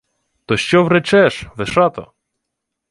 [0.45, 2.11] —То що вречеш, Вишато?